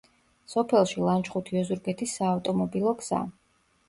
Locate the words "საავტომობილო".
2.21-2.95